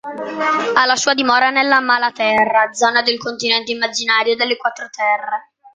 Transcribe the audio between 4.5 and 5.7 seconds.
Quattro Terre.